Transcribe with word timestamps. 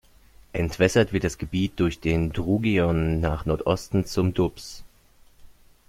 Entwässert 0.51 1.13
wird 1.13 1.25
das 1.25 1.37
Gebiet 1.37 1.73
durch 1.79 1.99
den 1.99 2.31
Drugeon 2.33 3.19
nach 3.19 3.45
Nordosten 3.45 4.03
zum 4.03 4.33
Doubs. 4.33 4.83